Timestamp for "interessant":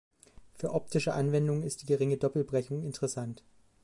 2.81-3.43